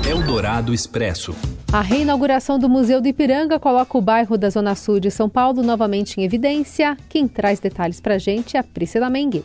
Eldorado 0.08 0.72
Expresso. 0.72 1.36
A 1.70 1.82
reinauguração 1.82 2.58
do 2.58 2.66
Museu 2.66 2.98
do 2.98 3.08
Ipiranga 3.08 3.58
coloca 3.58 3.98
o 3.98 4.00
bairro 4.00 4.38
da 4.38 4.48
Zona 4.48 4.74
Sul 4.74 4.98
de 4.98 5.10
São 5.10 5.28
Paulo 5.28 5.62
novamente 5.62 6.18
em 6.18 6.24
evidência. 6.24 6.96
Quem 7.10 7.28
traz 7.28 7.60
detalhes 7.60 8.00
para 8.00 8.14
a 8.14 8.18
gente 8.18 8.56
é 8.56 8.60
a 8.60 8.64
Priscila 8.64 9.10
Mengue. 9.10 9.44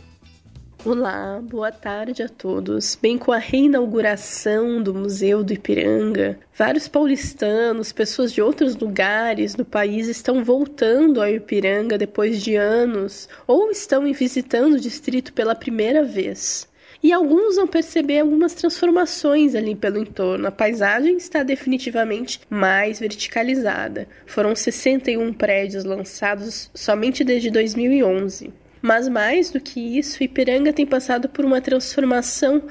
Olá, 0.86 1.40
boa 1.42 1.72
tarde 1.72 2.22
a 2.22 2.28
todos. 2.28 2.94
Bem, 3.00 3.16
com 3.16 3.32
a 3.32 3.38
reinauguração 3.38 4.82
do 4.82 4.92
Museu 4.92 5.42
do 5.42 5.54
Ipiranga, 5.54 6.38
vários 6.54 6.86
paulistanos, 6.86 7.90
pessoas 7.90 8.30
de 8.30 8.42
outros 8.42 8.76
lugares 8.76 9.54
do 9.54 9.64
país 9.64 10.08
estão 10.08 10.44
voltando 10.44 11.22
ao 11.22 11.28
Ipiranga 11.30 11.96
depois 11.96 12.42
de 12.42 12.56
anos 12.56 13.30
ou 13.46 13.70
estão 13.70 14.12
visitando 14.12 14.74
o 14.74 14.80
distrito 14.80 15.32
pela 15.32 15.54
primeira 15.54 16.04
vez. 16.04 16.68
E 17.02 17.14
alguns 17.14 17.56
vão 17.56 17.66
perceber 17.66 18.18
algumas 18.18 18.52
transformações 18.52 19.54
ali 19.54 19.74
pelo 19.74 19.98
entorno. 19.98 20.46
A 20.46 20.52
paisagem 20.52 21.16
está 21.16 21.42
definitivamente 21.42 22.42
mais 22.50 23.00
verticalizada. 23.00 24.06
Foram 24.26 24.54
61 24.54 25.32
prédios 25.32 25.82
lançados 25.82 26.70
somente 26.74 27.24
desde 27.24 27.50
2011. 27.50 28.52
Mas 28.86 29.08
mais 29.08 29.50
do 29.50 29.58
que 29.62 29.80
isso, 29.80 30.22
Ipiranga 30.22 30.70
tem 30.70 30.84
passado 30.84 31.26
por 31.26 31.42
uma 31.42 31.58
transformação 31.58 32.64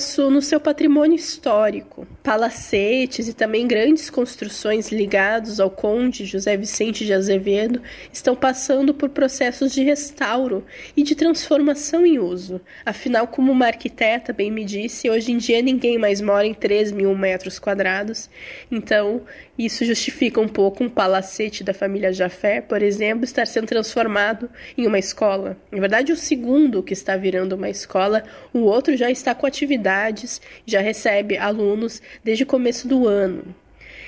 sua, 0.00 0.30
no 0.30 0.40
seu 0.40 0.58
patrimônio 0.58 1.14
histórico. 1.14 2.06
Palacetes 2.22 3.28
e 3.28 3.34
também 3.34 3.68
grandes 3.68 4.08
construções 4.08 4.90
ligados 4.90 5.60
ao 5.60 5.70
conde 5.70 6.24
José 6.24 6.56
Vicente 6.56 7.04
de 7.04 7.12
Azevedo 7.12 7.82
estão 8.10 8.34
passando 8.34 8.94
por 8.94 9.10
processos 9.10 9.70
de 9.70 9.82
restauro 9.82 10.64
e 10.96 11.02
de 11.02 11.14
transformação 11.14 12.06
em 12.06 12.18
uso. 12.18 12.62
Afinal, 12.86 13.26
como 13.26 13.52
uma 13.52 13.66
arquiteta 13.66 14.32
bem 14.32 14.50
me 14.50 14.64
disse, 14.64 15.10
hoje 15.10 15.32
em 15.32 15.36
dia 15.36 15.60
ninguém 15.60 15.98
mais 15.98 16.22
mora 16.22 16.46
em 16.46 16.54
3 16.54 16.92
mil 16.92 17.14
metros 17.14 17.58
quadrados. 17.58 18.30
Então, 18.72 19.20
isso 19.58 19.84
justifica 19.84 20.40
um 20.40 20.48
pouco 20.48 20.82
um 20.82 20.88
palacete 20.88 21.62
da 21.62 21.74
família 21.74 22.10
Jafé, 22.10 22.62
por 22.62 22.80
exemplo, 22.80 23.24
estar 23.24 23.46
sendo 23.46 23.66
transformado 23.66 24.48
em 24.74 24.86
uma 24.86 24.98
escola. 24.98 25.57
Na 25.70 25.80
verdade, 25.80 26.12
o 26.12 26.16
segundo 26.16 26.82
que 26.82 26.92
está 26.92 27.16
virando 27.16 27.54
uma 27.54 27.68
escola, 27.68 28.24
o 28.52 28.60
outro 28.60 28.96
já 28.96 29.10
está 29.10 29.34
com 29.34 29.46
atividades, 29.46 30.40
já 30.64 30.80
recebe 30.80 31.36
alunos 31.36 32.00
desde 32.24 32.44
o 32.44 32.46
começo 32.46 32.88
do 32.88 33.06
ano. 33.06 33.54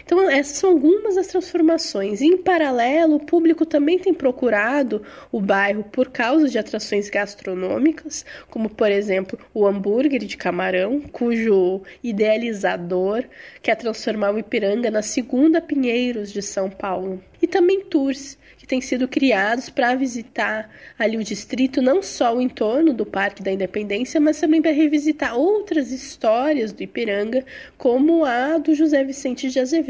Então, 0.04 0.28
essas 0.30 0.58
são 0.58 0.70
algumas 0.70 1.16
das 1.16 1.26
transformações. 1.26 2.20
Em 2.20 2.36
paralelo, 2.36 3.16
o 3.16 3.24
público 3.24 3.66
também 3.66 3.98
tem 3.98 4.14
procurado 4.14 5.02
o 5.30 5.40
bairro 5.40 5.84
por 5.84 6.10
causa 6.10 6.48
de 6.48 6.58
atrações 6.58 7.08
gastronômicas, 7.08 8.24
como, 8.48 8.68
por 8.68 8.90
exemplo, 8.90 9.38
o 9.52 9.66
hambúrguer 9.66 10.24
de 10.24 10.36
camarão, 10.36 11.00
cujo 11.00 11.82
idealizador 12.02 13.24
quer 13.62 13.76
transformar 13.76 14.32
o 14.32 14.38
Ipiranga 14.38 14.90
na 14.90 15.02
segunda 15.02 15.60
Pinheiros 15.60 16.32
de 16.32 16.42
São 16.42 16.70
Paulo. 16.70 17.22
E 17.42 17.46
também 17.46 17.80
tours 17.84 18.38
têm 18.70 18.80
sido 18.80 19.08
criados 19.08 19.68
para 19.68 19.96
visitar 19.96 20.70
ali 20.96 21.16
o 21.16 21.24
distrito, 21.24 21.82
não 21.82 22.00
só 22.00 22.36
o 22.36 22.40
entorno 22.40 22.94
do 22.94 23.04
Parque 23.04 23.42
da 23.42 23.50
Independência, 23.50 24.20
mas 24.20 24.38
também 24.38 24.62
para 24.62 24.70
revisitar 24.70 25.36
outras 25.36 25.90
histórias 25.90 26.72
do 26.72 26.80
Ipiranga, 26.80 27.44
como 27.76 28.24
a 28.24 28.58
do 28.58 28.72
José 28.72 29.02
Vicente 29.02 29.50
de 29.50 29.58
Azevedo. 29.58 29.89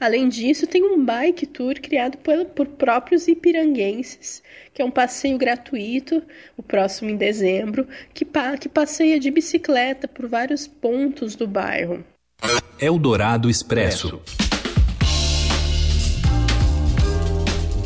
Além 0.00 0.28
disso, 0.28 0.66
tem 0.66 0.82
um 0.82 1.04
bike 1.04 1.46
tour 1.46 1.74
criado 1.80 2.18
por, 2.18 2.44
por 2.46 2.66
próprios 2.66 3.28
ipiranguenses, 3.28 4.42
que 4.72 4.82
é 4.82 4.84
um 4.84 4.90
passeio 4.90 5.38
gratuito, 5.38 6.22
o 6.56 6.62
próximo 6.62 7.10
em 7.10 7.16
dezembro, 7.16 7.86
que, 8.12 8.26
que 8.60 8.68
passeia 8.68 9.20
de 9.20 9.30
bicicleta 9.30 10.08
por 10.08 10.26
vários 10.28 10.66
pontos 10.66 11.36
do 11.36 11.46
bairro. 11.46 12.04
Eldorado 12.80 13.48
Expresso. 13.48 14.20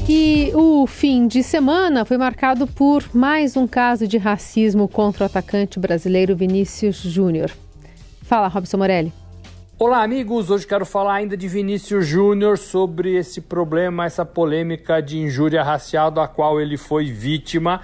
E 0.09 0.51
o 0.55 0.87
fim 0.87 1.27
de 1.27 1.43
semana 1.43 2.07
foi 2.07 2.17
marcado 2.17 2.67
por 2.67 3.15
mais 3.15 3.59
um 3.59 3.67
caso 3.67 4.09
de 4.09 4.17
racismo 4.17 4.89
contra 4.89 5.25
o 5.25 5.27
atacante 5.27 5.79
brasileiro 5.79 6.35
Vinícius 6.35 6.97
Júnior. 6.97 7.51
Fala, 8.23 8.49
Robson 8.49 8.79
Morelli. 8.79 9.13
Olá, 9.81 10.03
amigos. 10.03 10.51
Hoje 10.51 10.67
quero 10.67 10.85
falar 10.85 11.15
ainda 11.15 11.37
de 11.37 11.47
Vinícius 11.47 12.05
Júnior 12.05 12.59
sobre 12.59 13.15
esse 13.15 13.41
problema, 13.41 14.07
essa 14.07 14.25
polêmica 14.27 15.01
de 15.01 15.21
injúria 15.21 15.63
racial 15.63 16.11
da 16.11 16.27
qual 16.27 16.61
ele 16.61 16.77
foi 16.77 17.13
vítima 17.13 17.81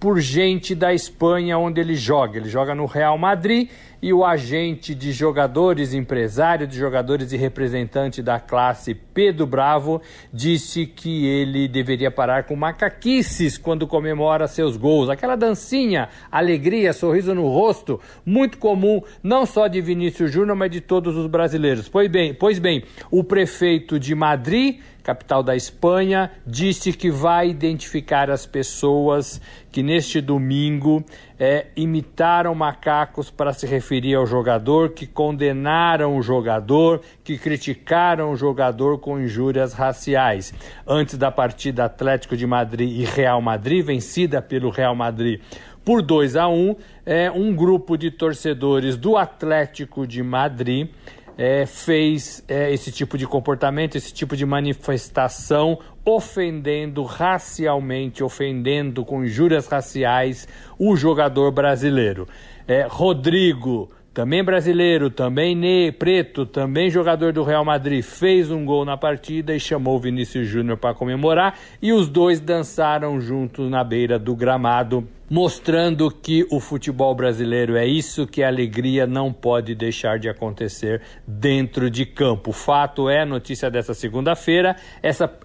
por 0.00 0.18
gente 0.18 0.74
da 0.74 0.92
Espanha 0.92 1.56
onde 1.56 1.80
ele 1.80 1.94
joga. 1.94 2.36
Ele 2.36 2.48
joga 2.48 2.74
no 2.74 2.84
Real 2.84 3.16
Madrid 3.16 3.70
e 4.02 4.12
o 4.12 4.24
agente 4.24 4.94
de 4.94 5.12
jogadores, 5.12 5.92
empresário 5.92 6.66
de 6.66 6.76
jogadores 6.76 7.32
e 7.32 7.36
representante 7.36 8.22
da 8.22 8.40
classe 8.40 8.94
Pedro 8.94 9.46
Bravo 9.46 10.00
disse 10.32 10.86
que 10.86 11.26
ele 11.26 11.68
deveria 11.68 12.10
parar 12.10 12.44
com 12.44 12.56
macaquices 12.56 13.58
quando 13.58 13.86
comemora 13.86 14.48
seus 14.48 14.76
gols. 14.76 15.10
Aquela 15.10 15.36
dancinha, 15.36 16.08
alegria, 16.30 16.92
sorriso 16.92 17.34
no 17.34 17.48
rosto, 17.48 18.00
muito 18.24 18.58
comum 18.58 19.02
não 19.22 19.44
só 19.44 19.66
de 19.66 19.80
Vinícius 19.80 20.32
Júnior, 20.32 20.56
mas 20.56 20.70
de 20.70 20.80
todos 20.80 21.16
os 21.16 21.26
brasileiros. 21.26 21.88
Pois 21.88 22.08
bem, 22.08 22.32
pois 22.32 22.58
bem, 22.58 22.84
o 23.10 23.22
prefeito 23.22 23.98
de 23.98 24.14
Madrid 24.14 24.80
capital 25.02 25.42
da 25.42 25.56
Espanha, 25.56 26.30
disse 26.46 26.92
que 26.92 27.10
vai 27.10 27.48
identificar 27.48 28.30
as 28.30 28.46
pessoas 28.46 29.40
que 29.72 29.82
neste 29.82 30.20
domingo 30.20 31.04
é, 31.40 31.68
imitaram 31.74 32.54
macacos 32.54 33.30
para 33.30 33.54
se 33.54 33.66
referir 33.66 34.14
ao 34.14 34.26
jogador, 34.26 34.90
que 34.90 35.06
condenaram 35.06 36.18
o 36.18 36.22
jogador, 36.22 37.00
que 37.24 37.38
criticaram 37.38 38.30
o 38.30 38.36
jogador 38.36 38.98
com 38.98 39.18
injúrias 39.18 39.72
raciais. 39.72 40.52
Antes 40.86 41.16
da 41.16 41.32
partida 41.32 41.86
Atlético 41.86 42.36
de 42.36 42.46
Madrid 42.46 43.00
e 43.00 43.04
Real 43.06 43.40
Madrid, 43.40 43.82
vencida 43.82 44.42
pelo 44.42 44.68
Real 44.68 44.94
Madrid 44.94 45.40
por 45.82 46.02
2 46.02 46.36
a 46.36 46.46
1, 46.46 46.76
é, 47.06 47.30
um 47.30 47.56
grupo 47.56 47.96
de 47.96 48.10
torcedores 48.10 48.98
do 48.98 49.16
Atlético 49.16 50.06
de 50.06 50.22
Madrid 50.22 50.90
é, 51.38 51.64
fez 51.64 52.44
é, 52.46 52.70
esse 52.70 52.92
tipo 52.92 53.16
de 53.16 53.26
comportamento, 53.26 53.96
esse 53.96 54.12
tipo 54.12 54.36
de 54.36 54.44
manifestação, 54.44 55.78
ofendendo 56.04 57.02
racialmente, 57.02 58.22
ofendendo 58.22 59.04
com 59.04 59.24
injúrias 59.24 59.66
raciais 59.66 60.48
o 60.78 60.96
jogador 60.96 61.50
brasileiro. 61.50 62.26
É, 62.66 62.86
Rodrigo, 62.88 63.90
também 64.12 64.42
brasileiro, 64.42 65.08
também 65.08 65.54
ne, 65.54 65.92
preto, 65.92 66.44
também 66.44 66.90
jogador 66.90 67.32
do 67.32 67.44
Real 67.44 67.64
Madrid, 67.64 68.02
fez 68.02 68.50
um 68.50 68.64
gol 68.64 68.84
na 68.84 68.96
partida 68.96 69.54
e 69.54 69.60
chamou 69.60 69.96
o 69.96 70.00
Vinícius 70.00 70.48
Júnior 70.48 70.78
para 70.78 70.94
comemorar 70.94 71.58
e 71.80 71.92
os 71.92 72.08
dois 72.08 72.40
dançaram 72.40 73.20
juntos 73.20 73.70
na 73.70 73.84
beira 73.84 74.18
do 74.18 74.34
gramado, 74.34 75.06
mostrando 75.30 76.10
que 76.10 76.44
o 76.50 76.58
futebol 76.58 77.14
brasileiro 77.14 77.76
é 77.76 77.86
isso 77.86 78.26
que 78.26 78.42
a 78.42 78.48
alegria 78.48 79.06
não 79.06 79.32
pode 79.32 79.76
deixar 79.76 80.18
de 80.18 80.28
acontecer 80.28 81.00
dentro 81.24 81.88
de 81.88 82.04
campo. 82.04 82.50
Fato 82.50 83.08
é, 83.08 83.24
notícia 83.24 83.70
dessa 83.70 83.94
segunda-feira, 83.94 84.74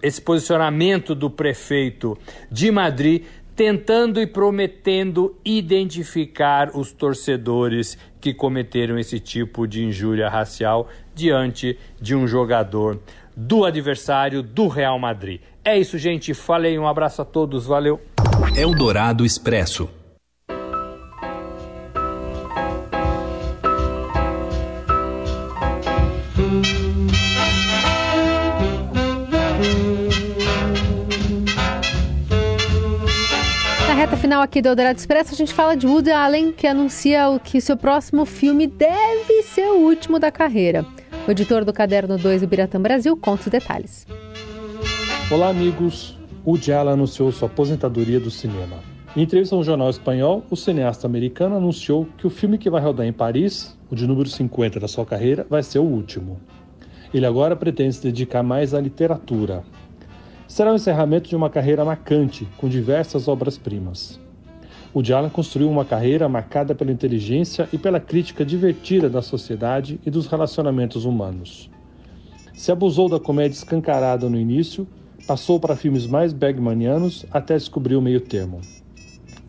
esse 0.02 0.20
posicionamento 0.20 1.14
do 1.14 1.30
prefeito 1.30 2.18
de 2.50 2.68
Madrid 2.72 3.22
tentando 3.54 4.20
e 4.20 4.26
prometendo 4.26 5.34
identificar 5.42 6.76
os 6.76 6.92
torcedores 6.92 7.96
que 8.20 8.34
cometeram 8.34 8.98
esse 8.98 9.18
tipo 9.18 9.66
de 9.66 9.82
injúria 9.82 10.28
racial 10.28 10.88
diante 11.14 11.78
de 11.98 12.14
um 12.14 12.26
jogador 12.26 13.00
do 13.34 13.64
adversário 13.64 14.42
do 14.42 14.66
Real 14.66 14.98
Madrid. 14.98 15.40
É 15.64 15.78
isso, 15.78 15.96
gente. 15.96 16.34
Falei, 16.34 16.78
um 16.78 16.86
abraço 16.86 17.22
a 17.22 17.24
todos, 17.24 17.64
valeu. 17.66 17.98
Eldorado 18.58 19.22
Expresso. 19.22 19.86
reta 33.94 34.16
final 34.16 34.40
aqui 34.40 34.62
do 34.62 34.68
Eldorado 34.68 34.98
Expresso, 34.98 35.34
a 35.34 35.36
gente 35.36 35.52
fala 35.52 35.76
de 35.76 35.86
Woody 35.86 36.10
Allen, 36.10 36.50
que 36.50 36.66
anuncia 36.66 37.28
o 37.28 37.38
que 37.38 37.60
seu 37.60 37.76
próximo 37.76 38.24
filme 38.24 38.66
deve 38.66 39.42
ser 39.42 39.66
o 39.66 39.80
último 39.80 40.18
da 40.18 40.30
carreira. 40.30 40.86
O 41.28 41.30
editor 41.30 41.62
do 41.62 41.74
Caderno 41.74 42.16
2 42.16 42.40
do 42.40 42.46
Biratã 42.46 42.80
Brasil 42.80 43.14
conta 43.18 43.42
os 43.42 43.48
detalhes. 43.48 44.06
Olá, 45.30 45.50
amigos. 45.50 46.16
Woody 46.46 46.72
Allen 46.72 46.92
anunciou 46.92 47.32
sua 47.32 47.48
aposentadoria 47.48 48.20
do 48.20 48.30
cinema. 48.30 48.76
Em 49.16 49.22
entrevista 49.22 49.56
a 49.56 49.58
um 49.58 49.64
jornal 49.64 49.90
espanhol, 49.90 50.44
o 50.48 50.54
cineasta 50.54 51.04
americano 51.04 51.56
anunciou 51.56 52.06
que 52.16 52.24
o 52.24 52.30
filme 52.30 52.56
que 52.56 52.70
vai 52.70 52.80
rodar 52.80 53.04
em 53.04 53.12
Paris, 53.12 53.76
o 53.90 53.96
de 53.96 54.06
número 54.06 54.28
50 54.28 54.78
da 54.78 54.86
sua 54.86 55.04
carreira, 55.04 55.44
vai 55.50 55.64
ser 55.64 55.80
o 55.80 55.84
último. 55.84 56.38
Ele 57.12 57.26
agora 57.26 57.56
pretende 57.56 57.94
se 57.94 58.02
dedicar 58.02 58.44
mais 58.44 58.74
à 58.74 58.80
literatura, 58.80 59.64
será 60.46 60.72
o 60.72 60.76
encerramento 60.76 61.28
de 61.28 61.34
uma 61.34 61.50
carreira 61.50 61.84
marcante, 61.84 62.46
com 62.56 62.68
diversas 62.68 63.26
obras-primas. 63.26 64.20
O 64.94 65.00
Allen 65.12 65.30
construiu 65.30 65.68
uma 65.68 65.84
carreira 65.84 66.28
marcada 66.28 66.76
pela 66.76 66.92
inteligência 66.92 67.68
e 67.72 67.78
pela 67.78 67.98
crítica 67.98 68.44
divertida 68.44 69.10
da 69.10 69.20
sociedade 69.20 70.00
e 70.06 70.10
dos 70.10 70.26
relacionamentos 70.26 71.04
humanos. 71.04 71.68
Se 72.54 72.70
abusou 72.70 73.08
da 73.08 73.18
comédia 73.18 73.56
escancarada 73.56 74.30
no 74.30 74.38
início, 74.38 74.86
passou 75.26 75.58
para 75.58 75.76
filmes 75.76 76.06
mais 76.06 76.32
bergmanianos 76.32 77.26
até 77.30 77.54
descobrir 77.54 77.96
o 77.96 78.02
meio 78.02 78.20
termo. 78.20 78.60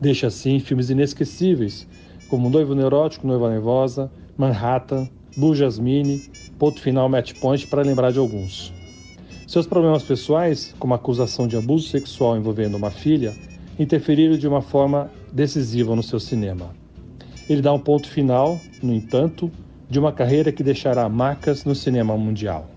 Deixa 0.01 0.27
assim 0.27 0.59
filmes 0.59 0.89
inesquecíveis, 0.89 1.87
como 2.27 2.49
Noivo 2.49 2.75
Neurótico, 2.75 3.27
Noiva 3.27 3.49
Nervosa, 3.49 4.11
Manhattan, 4.37 5.07
Blue 5.35 5.55
Jasmine, 5.55 6.23
Ponto 6.57 6.81
Final 6.81 7.07
Match 7.09 7.33
Point, 7.39 7.67
para 7.67 7.83
lembrar 7.83 8.11
de 8.11 8.19
alguns. 8.19 8.73
Seus 9.47 9.65
problemas 9.65 10.03
pessoais, 10.03 10.75
como 10.77 10.93
a 10.93 10.97
acusação 10.97 11.47
de 11.47 11.55
abuso 11.55 11.87
sexual 11.87 12.35
envolvendo 12.37 12.75
uma 12.75 12.91
filha, 12.91 13.33
interferiram 13.79 14.37
de 14.37 14.47
uma 14.47 14.61
forma 14.61 15.09
decisiva 15.31 15.95
no 15.95 16.03
seu 16.03 16.19
cinema. 16.19 16.75
Ele 17.49 17.61
dá 17.61 17.71
um 17.71 17.79
ponto 17.79 18.09
final, 18.09 18.59
no 18.83 18.93
entanto, 18.93 19.49
de 19.89 19.99
uma 19.99 20.11
carreira 20.11 20.51
que 20.51 20.63
deixará 20.63 21.07
marcas 21.07 21.63
no 21.63 21.73
cinema 21.73 22.17
mundial. 22.17 22.69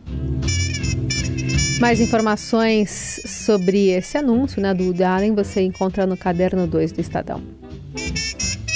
Mais 1.81 1.99
informações 1.99 3.23
sobre 3.25 3.89
esse 3.89 4.19
anúncio 4.19 4.61
né, 4.61 4.75
do 4.75 4.95
Allen 5.03 5.35
você 5.35 5.63
encontra 5.63 6.07
no 6.07 6.15
caderno 6.15 6.67
2 6.67 6.93
do 6.93 7.01
Estadão. 7.01 7.43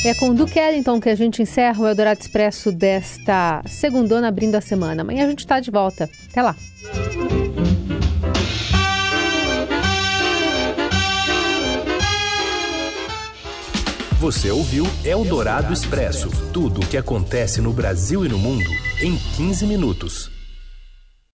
É 0.02 0.14
com 0.14 0.30
o 0.30 0.34
Duque 0.34 0.58
Ellington 0.58 0.98
que 0.98 1.10
a 1.10 1.14
gente 1.14 1.42
encerra 1.42 1.82
o 1.82 1.86
Eldorado 1.86 2.20
Expresso 2.20 2.72
desta 2.72 3.62
segundona 3.66 4.28
abrindo 4.28 4.54
a 4.54 4.60
semana. 4.62 5.02
Amanhã 5.02 5.26
a 5.26 5.28
gente 5.28 5.40
está 5.40 5.60
de 5.60 5.70
volta. 5.70 6.08
Até 6.30 6.40
lá! 6.40 6.56
Você 14.18 14.50
ouviu 14.50 14.86
Eldorado 15.04 15.74
Expresso 15.74 16.30
tudo 16.54 16.80
o 16.80 16.86
que 16.86 16.96
acontece 16.96 17.60
no 17.60 17.74
Brasil 17.74 18.24
e 18.24 18.28
no 18.30 18.38
mundo 18.38 18.70
em 19.02 19.18
15 19.36 19.66
minutos. 19.66 20.33